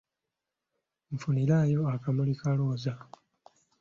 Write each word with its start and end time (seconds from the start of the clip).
Nfunirayo 1.13 1.81
akamuli 1.95 2.33
ka 2.39 2.51
Looza. 2.57 2.93